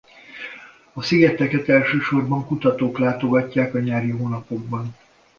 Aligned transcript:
A 0.93 1.01
szigeteket 1.01 1.69
elsősorban 1.69 2.45
kutatók 2.45 2.97
látogatják 2.97 3.73
a 3.73 3.79
nyári 3.79 4.09
hónapokban. 4.09 4.95